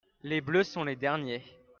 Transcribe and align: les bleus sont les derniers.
les 0.23 0.41
bleus 0.41 0.63
sont 0.63 0.83
les 0.83 0.95
derniers. 0.95 1.43